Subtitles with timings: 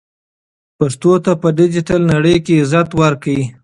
[0.77, 3.41] پښتو ته په ډیجیټل نړۍ کې عزت ورکړئ.